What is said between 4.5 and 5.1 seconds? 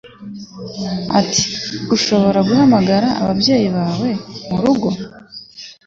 rugo"